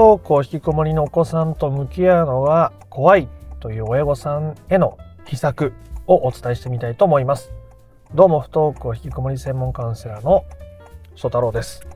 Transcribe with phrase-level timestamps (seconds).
[0.00, 3.28] 登校引きこもりのお子さんと向き合うのが怖い
[3.60, 5.74] という親御さんへの秘策
[6.06, 7.52] をお伝えしてみたいと思います。
[8.14, 10.46] どうも不登校引きこもり専門カウンセラーの
[11.16, 11.86] 翔太郎です。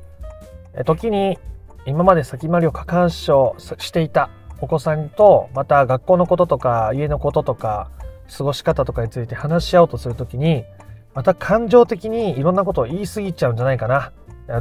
[0.84, 1.38] 時に
[1.86, 4.28] 今まで先回りを過干渉していた
[4.60, 7.90] お子さんとまた学校のこととか家のこととか
[8.36, 10.64] 過ごし方とかについて話し合おうとするときに
[11.14, 14.12] また感情的にいろんなことを言い過ぎちゃうんじゃないかな。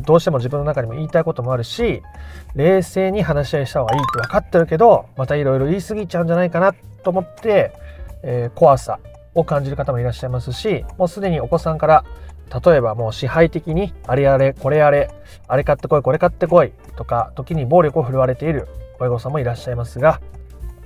[0.06, 2.02] どうしても自分の中にも言いたいこともあるし
[2.56, 7.74] 冷静に話し合いした方がいいって分かってるけどまたいろいろ言い過ぎちゃうんじゃないかなと思って、
[8.24, 9.00] えー、怖さ
[9.36, 12.06] を感じる方もいらっしゃいますしもうすでにお子さんから
[12.64, 15.10] 例えばもう支配的にあれあれこれあれ
[15.48, 18.68] あれ買ってこいこれ買ってこいとか時に暴力を振るわれている
[19.00, 20.22] 親御さんもいらっしゃいますが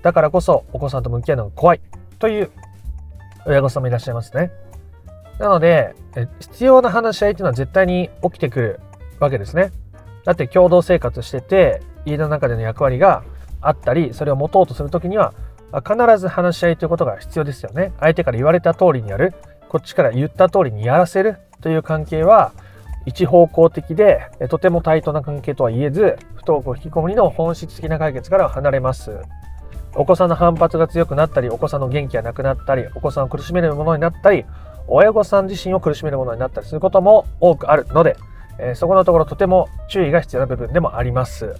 [0.01, 1.81] だからこそお子さんと向き合うのが怖い
[2.19, 2.51] という
[3.45, 4.51] 親御さんもいらっしゃいますね。
[5.39, 5.95] なので
[6.39, 8.79] 必要な話し合いっていうのは絶対に起きてくる
[9.19, 9.71] わけですね。
[10.25, 13.23] だって共同生活してて家の中での役割が
[13.61, 15.33] あったりそれを持とうとする時には
[15.85, 17.93] 必ず話し合いということが必要ですよね。
[17.99, 19.33] 相手から言われた通りにやる
[19.69, 22.53] こっちから言った通りにやらせるという関係は
[23.05, 29.17] 一方向的でとても対等な関係とは言えず不登校引きこもりの本質的な解決からは離れます。
[29.95, 34.45] お子さんの反発が強くなったりお子さんの元気がなくなったりお子さんを苦しめるものになったり
[34.87, 38.15] 親御さん自身を苦しめるものになったりすることも多くあるので
[38.59, 41.55] えそこのところとても注意が必要な部分でもあります。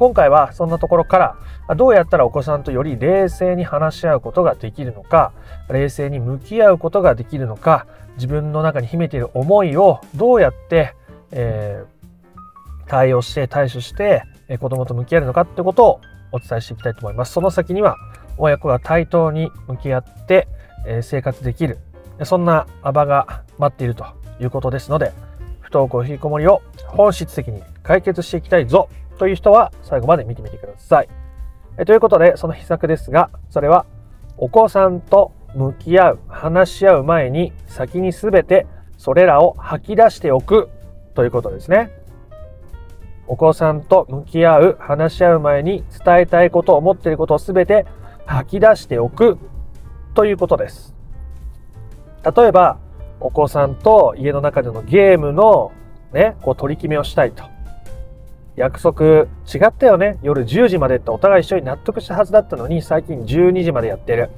[0.00, 1.36] 今回はそんなところか
[1.68, 5.32] らどうやったらお子さんとより冷静に話し合うことができるのか
[5.68, 10.94] 冷静に向き合うことができるのか自分の中に秘めている思いをどうやって、
[11.32, 16.00] えー、対応して対処して、え子供と向き合えるのかってことを
[16.32, 17.32] お伝えしていきたいと思います。
[17.32, 17.96] その先には
[18.38, 20.48] 親子が対等に向き合って、
[20.86, 21.78] え生活できる
[22.24, 24.06] そんな場が待っていると
[24.40, 25.12] いうことですので
[25.70, 31.08] 不登校引きこもりを本質的に解決していきたいぞという人は最後まで見てみてください。
[31.78, 33.86] えということで、その秘策ですが、それは
[34.36, 38.66] お子さんと向き合う、話し合う前に先に全て
[38.98, 40.68] それらを吐き出しておく
[41.14, 41.92] ということですね。
[43.28, 47.86] お子さんと向き合う、話し合う前に伝えたいこと、思っていることを全て
[48.26, 49.38] 吐き出しておく
[50.14, 50.96] ということです。
[52.24, 52.78] 例えば、
[53.20, 55.72] お子さんと家の中でのゲームの
[56.12, 57.44] ね、こう取り決めをしたいと。
[58.56, 59.26] 約束違
[59.68, 60.18] ったよね。
[60.22, 64.30] 夜10時までってお互い一緒に納得したはずだったのに最近12時までやってる。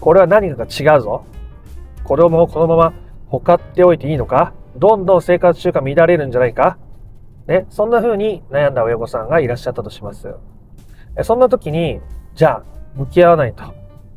[0.00, 1.24] これは何かが違うぞ。
[2.04, 2.94] 子供をこのまま
[3.28, 4.54] ほかっておいていいのか？
[4.76, 6.78] どんどん生活習慣乱れるんじゃないか？
[7.46, 10.34] ね、そんな風に悩んだ親御さんがいらっしゃったとします。
[11.22, 12.00] そんな時に、
[12.34, 12.62] じゃあ、
[12.96, 13.62] 向き合わないと。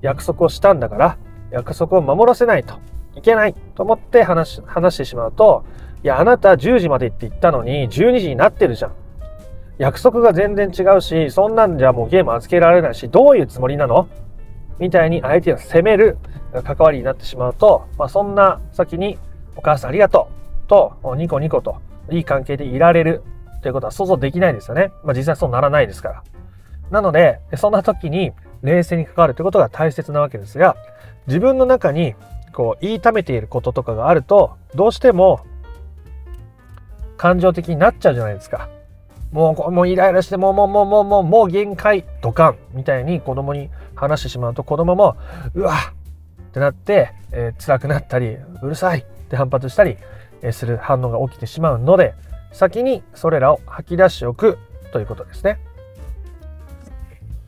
[0.02, 1.18] 約束をしたんだから、
[1.52, 2.76] 約束を守らせないと。
[3.18, 5.66] いけないと思って話話してしまうと、
[6.04, 8.92] いや、あなた10時までって言ったのに12時になってるじゃん。
[9.78, 14.08] 約束が全然違うし、そんなんじゃもうゲーム預けられないし、どういうつもりなの？
[14.80, 16.18] みたいに相手を責める
[16.64, 19.18] 関わりになってしまうと、まあ、そんな先に
[19.56, 20.30] お母さんありがと
[20.66, 21.78] うとニコニコと
[22.12, 23.24] いい関係でいられる
[23.64, 24.92] ということは想像できないですよね。
[25.04, 26.24] まあ、実際そうならないですから。
[26.92, 30.78] なので、そんな時に冷静に関わるということが大切なわけですが、
[31.26, 32.16] 自分の中に
[32.58, 35.46] こう言いためていることとかがあるとどうしても
[37.16, 38.68] 感情的になっちゃうじゃないですか。
[39.32, 45.18] もう、もうイライラして、もう、もう、もう、もう、もう、もう限界、ドカンみたいに子供に話してしまうと、子供も、
[45.54, 45.74] うわ
[46.48, 49.98] ってなって、えー、辛くなったり、うるさいって反発したり、
[50.42, 52.14] えー、する反応が起きてしまうので、
[52.54, 54.58] 先にそれらを吐き出しておく
[54.94, 55.60] ということですね。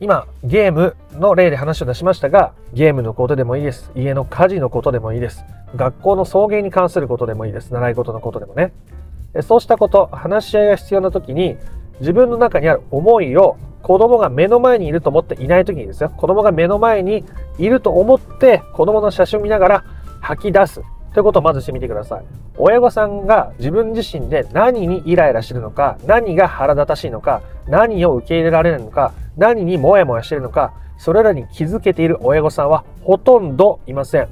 [0.00, 3.92] 今、ゲームの例で話を出しましたが、ゲームのことでもいいです。
[3.94, 5.44] 家の家事のことでもいいです。
[5.76, 7.70] 学校の送迎に関することでもいいです。
[7.70, 8.72] 習い事のことでもね。
[9.42, 11.58] そうしたこと、話し合いが必要な時に、
[12.00, 16.08] 自分の中にある思いを子供が目の前にいると思っていない時にですよ。
[16.08, 17.26] 子供が目の前に
[17.58, 19.84] いると思って子供の写真を見ながら
[20.22, 20.80] 吐き出す。
[21.12, 22.24] ということをまずしてみてください。
[22.56, 34.28] 親御さんが自分自身で何にイライラしてるのか、何が腹立たしいのか、何を受け入れられるのか、何にモヤモヤしてるのか、それらに気づけている親御さんはほとんどいません。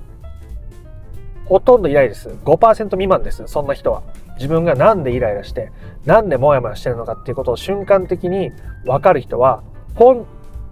[1.47, 2.29] ほとんどいないです。
[2.45, 3.43] 5%未満です。
[3.47, 4.03] そんな人は。
[4.37, 5.73] 自分が何でイライラして、
[6.05, 8.53] 何でモヤモヤしてるのかっていうことを瞬間的に
[8.85, 9.63] 分かる人は
[9.95, 10.27] 本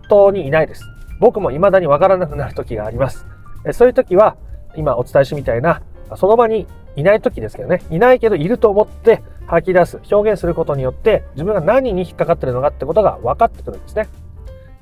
[0.08, 0.84] 当にいないです。
[1.18, 3.26] 僕も未だに分からなくなる時があります。
[3.72, 4.36] そういう時は、
[4.76, 5.80] 今お伝えしたみたいな
[6.14, 14.08] その場にいない時ですけどね、いないけどいると思って吐き出す、表現することによって自分が何に引っかかってるのかってことが分かってくるんですね。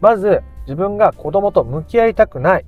[0.00, 2.64] まず自分が子供と向き合いたくない、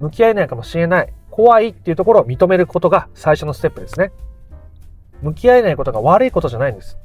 [0.00, 4.12] 向き合えないかもしれない、怖いっていうところを認めることが最初のステップですね。
[5.22, 6.98] 向き合えないことが悪いことじゃないんです。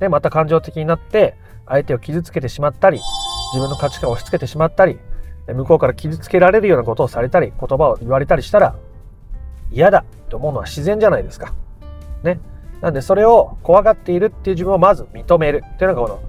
[0.00, 1.34] で、また感情的になって、
[1.68, 3.00] 相手を傷つけてしまったり
[3.52, 5.00] 自分の価値観を押し付けてしまったり
[5.48, 8.76] 向こうから傷つけられるようなことをされたり言葉を言われたりしたら
[9.72, 11.54] 嫌だと思うのは自然じゃないですか。
[12.22, 12.40] ね。
[12.80, 16.20] なんでそれを怖がっているっていう自分をまず認めるっていうのがこの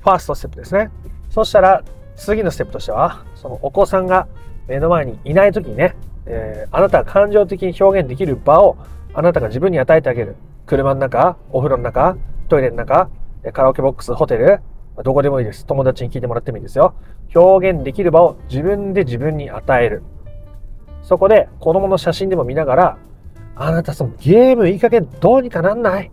[0.00, 0.90] ファーストステップですね。
[1.30, 1.82] そしたら
[2.16, 4.28] 次のステップとしてはそのお子さんが
[4.68, 8.76] 目の前にいない時にね、えー、あなたが感情的に表現できる場を
[9.14, 10.36] あなたが自分に与えてあげる。
[10.66, 12.16] 車の中、お風呂の中、
[12.48, 13.08] トイレの中、
[13.52, 14.60] カラオケボックス、ホテル、
[15.04, 15.64] どこでもいいです。
[15.64, 16.94] 友達に聞いてもらってもいいですよ。
[17.34, 20.02] 表現できる場を自分で自分に与える。
[21.02, 22.98] そこで子供の写真でも見ながら、
[23.56, 26.10] あなたそのゲームいい加減どうにかなんない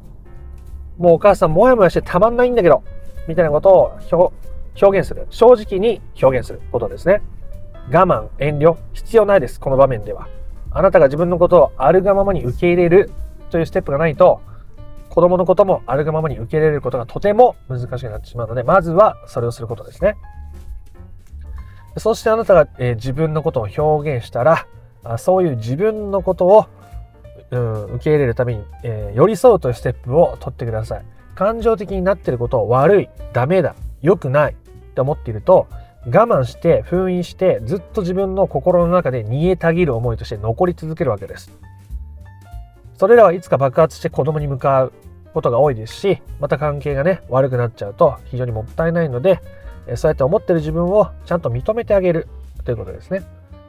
[0.98, 2.84] もうお母さんもやもやしてたまんないんだけど、
[3.28, 4.32] みたいなことを
[4.82, 5.28] 表現する。
[5.30, 7.22] 正直に表現することですね。
[7.92, 9.60] 我慢、遠慮、必要ないです。
[9.60, 10.28] この場面では。
[10.72, 13.12] あなたが自分のことをあるがままに受け入れる
[13.50, 14.42] というステップがないと、
[15.10, 20.16] 子供のこともあるがままに受け入れることがとても難しくなってしまうので、まずはそれをすることですね。
[21.98, 24.66] そしてあなたが、え、自分のことを表現したら、
[25.18, 26.66] そういう自分のことを、
[27.52, 31.06] うん、受け入れるために、えー、寄り添うというステップを取ってください。
[31.36, 34.56] 感情的になっていることを悪い、ダメだ、良くないっ
[34.94, 35.68] て思っていると、
[36.06, 41.52] 我慢して封印してずっと自分の心の中で煮えたぎる思いとして残り続けるわけです。
[42.96, 44.94] それらはいつか爆発して子供に向かう
[45.34, 49.42] ことが多いですしまた関係がね悪くなっちゃうと非常にもったいないので
[49.96, 52.28] そうやって思ってる自分をちゃんと認めてあげる
[52.64, 53.24] ということですね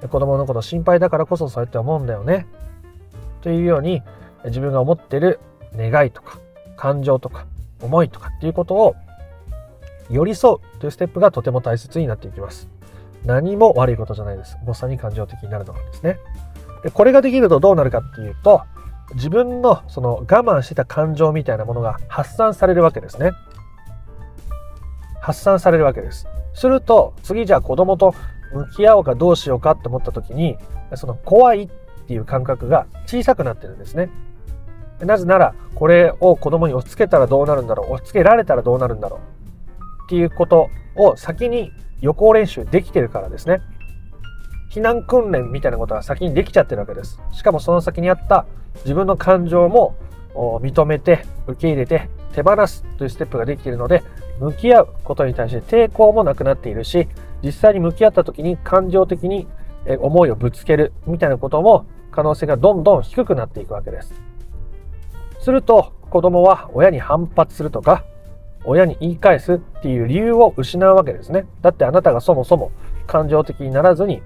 [0.09, 2.47] 子供のこと心配だからこそそうやって思うんだよね
[3.45, 4.03] というように
[4.47, 5.39] 自分が思ってる
[5.77, 6.39] 願いとか
[6.79, 7.47] 感情とか
[7.83, 8.97] 思いとかっていうことを
[10.11, 12.69] 寄り添うというステップがとても大切になっていきます
[13.27, 16.19] 何も悪いことじゃないです誤差に感情的になるのはですね
[16.83, 18.63] でこれができるとどうなるかっていうと
[19.15, 23.33] 自分のその我慢してた感情みたいなものが発散されるわけですね。
[25.21, 26.27] 発散されるわけです。
[26.55, 28.15] すると次じゃあ子供と
[28.55, 30.57] 向き合おうかどうしようかって思った時に
[30.95, 31.69] その怖いっ
[32.05, 34.11] っていう感覚が小さくなってるんですね。
[35.01, 39.21] なぜならこれを子供に押し付けたらどうなるんだろう押し付けられたらどうなるんだろう
[40.05, 43.61] っていうことを先に予行練習できてるからですね。
[44.71, 47.21] 避難訓練みたいなことが先にできちゃってるわけです。
[47.33, 48.47] しかもその先にあった
[48.85, 49.97] 自分の感情も
[50.35, 54.03] 認めて受け入れて手放すというステップができているので
[54.41, 57.07] 向き合うことに対して抵抗もなくなっているし
[57.43, 59.47] 実際に向き合った時に感情的に
[60.01, 64.15] 思いをぶつけるみたいなことも可能性がどんどん低くなっていくわけです。
[65.41, 68.05] すると子供は親に反発するとか
[68.65, 71.47] 親に言い返すっていう理由を失うわけですね。
[71.61, 72.73] だってあなたがそもそも
[73.07, 74.23] 感情的にならずに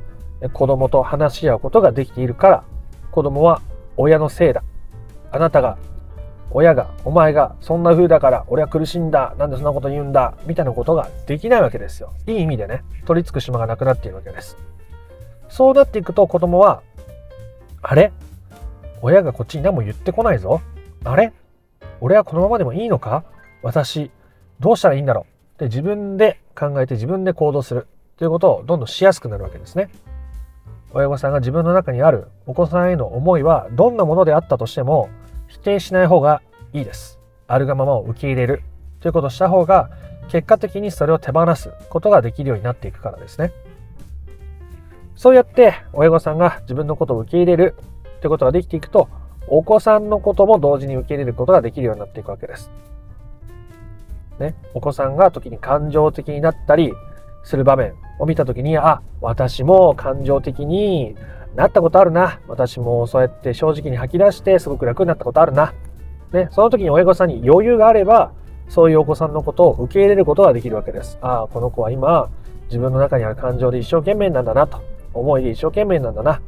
[0.52, 2.64] 子供と話し合うことができているから
[3.10, 3.60] 子供は
[3.96, 4.62] 親のせいだ
[5.32, 5.78] あなたが
[6.50, 14.56] 親がお前がそんな風だから俺は苦しんだなんでそんなこと言うんだみたいなことができないわけですよいい意味でね取り付く島がなくなっているわけです
[15.48, 16.82] そうなっていくと子供は
[17.90, 18.12] あれ？
[19.00, 20.60] 親がこっちに何も言ってこないぞ。
[21.04, 21.32] あれ？
[22.02, 23.24] 俺はこのままでもいいのか？
[23.62, 24.10] 私
[24.60, 25.24] どうしたらいいんだろう？
[25.54, 27.86] って自分で考えて自分で行動する。
[28.18, 29.88] ということをどんどんしやすくなるわけですね。
[30.92, 35.08] 親御さんが自分の中にあるお子さんへの思いはどんなものであったとしても
[35.46, 36.42] 否定しない方が
[36.74, 37.18] いいです。
[37.46, 38.62] あるがままを受け入れる。
[39.00, 39.88] ということをした方が
[40.28, 43.50] 結果的にそれを手放すことができるようになっていくからですね。
[45.18, 47.74] そうやって親御さんが自分のことを受け入れる
[48.20, 49.08] ということができていくと
[49.48, 52.70] お子さんのことも同時に受け入れることができるようになっていくわけです。
[54.38, 56.92] ね、お子さんが時に感情的になったり
[57.42, 61.16] する場面を見た時に、あ、私も感情的に
[61.56, 62.38] なったことあるな。
[62.46, 65.72] 私もそうやって正直に吐き出してすごく楽になったことあるな。
[66.32, 68.30] ね、その時に親御さんに余裕があれば、
[68.68, 71.18] そういうお子さんのことを受け入れることができるわけです。
[71.22, 72.28] ああ、この子は今、
[72.66, 74.97] 自分の中にある感情で一生懸命なんだなと。
[75.18, 76.40] 思いで一生懸命なんだな。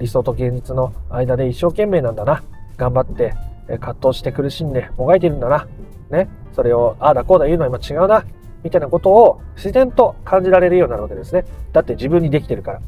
[0.00, 2.42] 理想と現実の間で一生懸命なんだな。
[2.76, 3.34] 頑張って、
[3.66, 5.66] 葛藤して苦しんでもがいてるんだな。
[6.10, 6.28] ね。
[6.52, 8.24] それを、ああだこうだ言うのは今違うな。
[8.62, 11.44] みたいなことを自然と感じられるようになるわけですね。
[11.72, 12.80] だって自分にできてるから。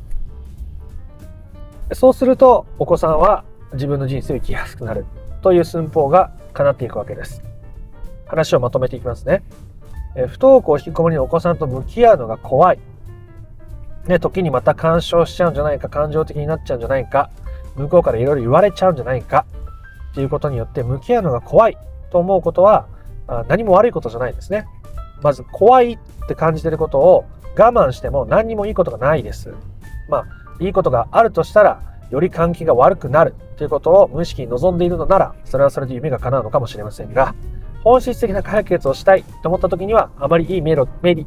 [1.95, 5.07] そうするとお子さんは自分の人生を生きやすくなる
[5.43, 7.43] という寸法が叶っていくわけです。
[8.27, 9.43] 話をまとめていきますね。
[10.29, 12.81] 不登校引きこもりのお子さんと向き合うのが怖い。
[14.07, 17.31] ね、時にまた干渉しちゃうんじゃないか、感情的になっちゃうんじゃないか、
[17.77, 19.47] 向こうからいろいろ言われちゃうんじゃないか、
[20.13, 21.79] っていうことによって向き合うのが怖い
[22.11, 22.87] と思うことは
[23.49, 24.67] 何も悪いことじゃないですね。
[25.23, 27.25] まず怖いって感じてることを
[27.57, 29.55] 我慢しても何にもいいことがないです。
[30.09, 30.27] まあ、
[30.59, 31.81] いいことがあるとしたら、
[32.11, 37.35] より関係が悪くなるということを無意識に望んでいるのなら、それはそれで夢が叶うのかもしれませんが、
[37.85, 41.27] 本質的な解決をしたいと思った時には、あまりいいメロメリ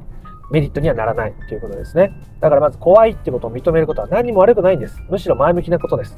[0.52, 2.12] メリットにはならないということですね。
[2.40, 5.02] だからまず怖いってことを認めることは何も悪くないんです。
[5.10, 6.18] むしろ前向きなことです。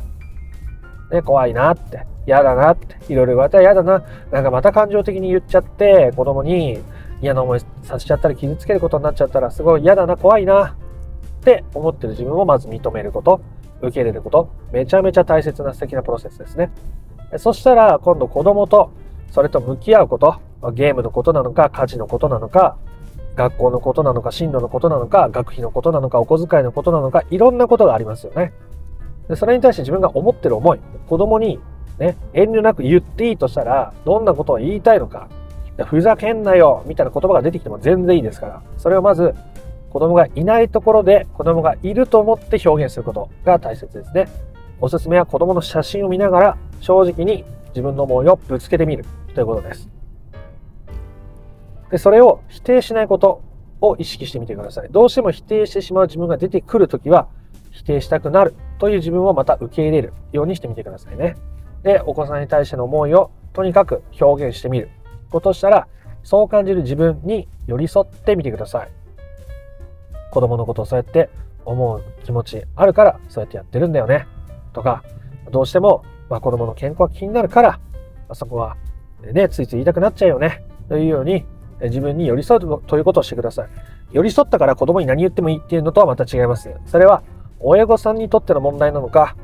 [1.12, 6.82] ね、怖いなって、嫌だなって、いろいろ言われたら嫌だな、なんかまた感情的に言っちゃって、子供に
[7.22, 10.74] 嫌な思いさせちゃったり傷つけることになっちゃったら、すごい嫌だな、怖いなっ
[11.44, 13.41] て思ってる自分をまず認めること、
[13.82, 16.72] 受け入れること、めちゃめちゃ大切な素敵なプロセスですね。
[17.38, 18.91] そしたら、今度子供と
[19.32, 20.36] それと向き合うこと、
[20.74, 22.77] ゲームのことなのか、家事のことなのか、
[23.35, 28.53] 学校のことなのか、進路のことなのか、学費のことなのか、お小遣いのことなのか、いろんなことがありますよね。
[29.27, 31.59] でそれに対して自分が思ってる思い、子供に
[31.99, 35.27] ね、遠慮なく言っていいとしたら、どんなことを言いたいのか、
[35.85, 39.33] ふざけんなよみたいな言葉が出てきても全然いいですから、それをまず
[39.89, 44.27] 子供がいないところで子供がいると思って表現することが大切ですね。
[44.79, 49.89] おすすめは子供の写真を見ながら正直に自分の思いをぶつけてみるということです。
[51.91, 53.41] で、それを否定しないこと
[53.81, 54.89] を意識してみてください。
[54.89, 57.27] どうしても否定してしまう自分が出てくるときは、
[57.71, 61.35] 否定したくなるという自分をまた受け入れるようにしてみてくださいね。
[61.83, 64.89] で、お子さんに対しての思いをとにかく表現してみる
[65.29, 65.87] ことしたら、
[66.23, 68.91] そう感じる自分に寄り添ってみてください。
[70.31, 71.29] 子供のことをそうやって
[71.65, 74.25] 思う気持ちあるからそうやってやってるんだよね。
[74.73, 75.03] とか、
[75.51, 77.79] どうしても、まあ、子供の健康が気になるから、
[78.27, 78.77] あそこは
[79.21, 80.63] ね、ついつい言いたくなっちゃうよね。
[80.89, 81.45] というように、
[81.82, 83.67] 自分に寄り添うということをしてください。
[84.12, 86.70] 寄り添ったから子供に何言ってもいいっていうのとはまた違います。
[86.86, 87.24] それは
[87.60, 89.36] 親御さんにとっての問題なのか、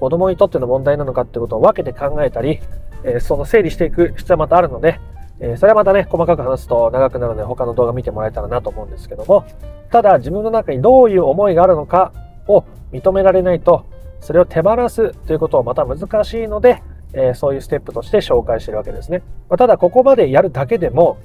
[0.00, 2.60] 子供にとっての問題なのかってことを分けて考えたり、
[3.04, 5.00] えその整理していく必要はまたあるので、
[5.40, 9.44] えそれはまたね、細かく話すと長くなるので他の動画見てもらえたらなと思うんですけども、
[9.90, 12.12] ただ自分の中にどういう思いがあるのか
[12.48, 13.86] を認められないと、
[14.20, 19.22] それを手放すということはまた難しいので、えそういうステップとして紹介してるわけですね。
[19.48, 21.18] まただここまでやるだけでも、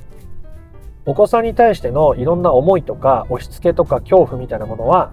[1.06, 5.12] お子さんに対してのいろんな思いとか押し付けとか恐怖みたいなものは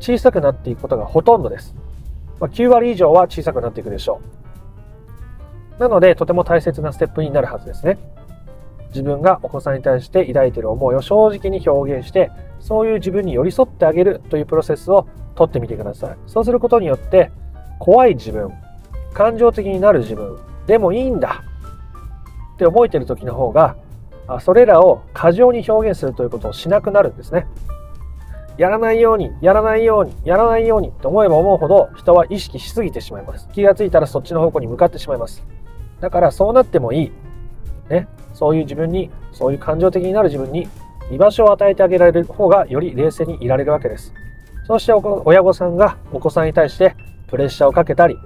[0.00, 1.74] 小さくなっていくことがほとんどです。
[2.40, 4.20] まあ、9割以上は小さくなっていくでしょ
[5.78, 5.80] う。
[5.80, 7.98] なのでとても大切なステップになるはずですね。
[8.92, 17.30] 自分がお子さんに対して抱いている思いを正直に表現してそういう自分に寄り添ってあげるというプロセスをとってみてくださいそうすることによって
[17.78, 18.52] 怖い自分
[19.14, 21.42] 感情的になる自分でもいいんだ
[22.54, 23.76] って思えている時の方が
[24.40, 27.46] それらを過剰に表現するということをしなくなるんですね。
[28.58, 33.48] やらないように、やらないように、やらないようにと思えば思うほど人は意識しすぎてしまいます。
[33.52, 35.42] 気がついたらそっちの方向に向かってしまいます。
[36.00, 37.12] だからそうなってもいい。
[37.88, 38.08] ね。
[38.34, 40.68] そういう自分に、そういう感情的になる自分に
[41.10, 44.12] 居場所を与えてあげられる方がより冷静にいられるわけです。
[44.66, 46.94] そして親御さんがお子さんに対して
[47.28, 48.16] プレッシャーをかけたり、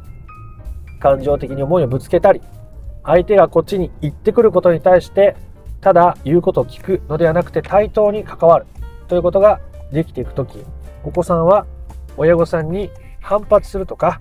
[1.00, 2.41] 感情的に思いをぶつけたり、
[3.05, 5.37] 相手がこっちに行ってくることに対して
[5.87, 8.66] ただ言うことを聞くのではなくて対等に関わる
[9.07, 9.61] ということが
[9.93, 10.59] できていく時
[11.05, 11.64] お子さんは
[12.16, 12.90] 親御さんに
[13.21, 14.21] 反発するとか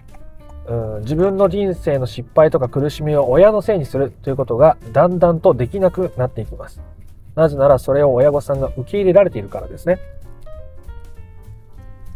[0.68, 6.84] うん自分の人生の失敗とか苦しみを親のせいにするということがだんだんとできなくなっていきます。
[7.34, 9.98] なぜならそれを親御さんが受け入れられているからですね。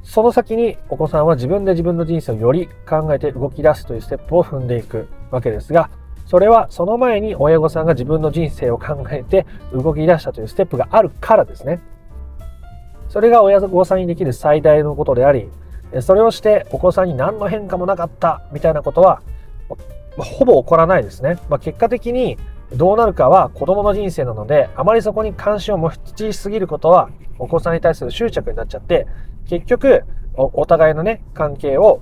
[0.03, 5.89] その先にお子さんは自分で自分の人生をより考えて動き出すというステップを踏んでいくわけですが、
[6.29, 11.81] それはその前に親御さんが自分の人生を考えて動き出したというステップがあるからですね。
[13.07, 15.49] それが親御さんにできる最大のことであり、
[16.01, 19.23] それをしてお子さんに何の変化もなかったみたいなことは、
[20.19, 21.39] ほぼ起こらないですね。
[21.49, 22.37] まあ、結果的に
[22.75, 27.09] どうなるかは子供の人生なので、あまりそこに関心を持ちすぎることは
[27.39, 29.07] お子さんに対する執着になっちゃって、
[29.47, 30.03] 結局
[30.35, 32.01] お互いのね、関係を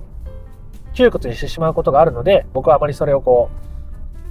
[0.92, 3.67] 窮屈にしてしまうことがあるので、僕はあまりそれをこう、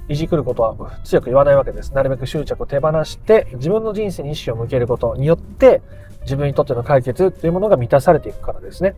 [0.08, 0.74] いじくることは
[1.04, 1.92] 強く言わないわけです。
[1.94, 5.82] なるべく執着を手放して、自分の人生に意識を向けることによって、
[6.22, 8.94] 自分にとっての解決というものが満たされていくからですね。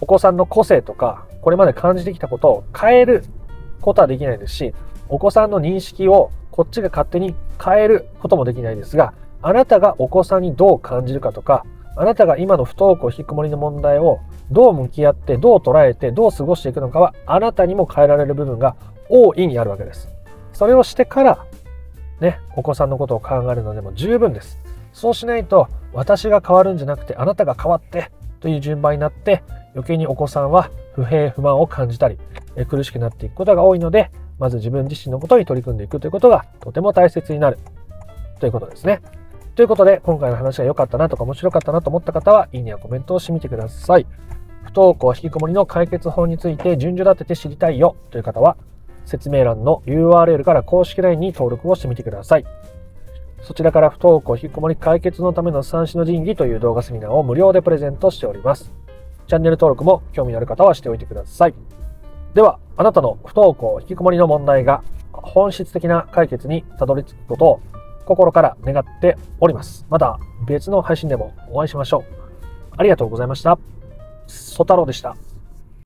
[0.00, 3.24] お子さんの個性とか、これまで感じてきたことを変える
[3.80, 4.74] ことはできないですし、
[5.08, 11.64] お子さんの認識をこっちが勝手に変えることもできないですが、あなたがお子さんにどう感じるかとか、
[11.96, 14.20] あなたが今の不登校引きこもりの問題を
[14.50, 18.76] どう向き合って、どう捉えて、どう過ごしていくのかは、あなたにも変えられる部分が
[19.08, 20.08] 大いにあるわけです。
[20.52, 21.46] それをしてから、
[22.20, 24.58] ね、お子さんのことを考えるのでも十分です。
[24.92, 28.10] そうしないと、私が変わるんじゃなくて、あなたが変わって
[28.40, 29.42] という順番になって、
[29.74, 32.18] 余計にお子さんは不平不満を感じたり、
[32.56, 37.58] え苦しくなっていくことが多いので、まず自分自身のことに取り組んでいくということがとても大切になる
[38.40, 39.02] ということですね。
[39.54, 44.06] ということで、今回の話が良かったなとか面白かったなと思った方は、いいねやコメントをしてみてください。
[44.64, 48.56] 不登校引きこもりの解決法について順序立てて知りたいよという方は、
[49.06, 52.44] 説明欄の URL から公式 LINE に登録をしてみてください。
[53.40, 58.72] そちらから不登校引きこもり解決のための三種の神器という動画セミナーを無料でプレゼントしております。
[59.28, 61.54] チャンネル登録も興味のある方はしておいてください。
[62.34, 64.82] では、あなたの不登校引きこもりの問題が
[65.12, 67.60] 本質的な解決にたどり着くことを
[68.04, 69.86] 心から願っております。
[69.88, 72.04] また別の配信でもお会いしましょう。
[72.76, 73.58] ありがとうございました。
[74.26, 75.16] ソ太郎でした。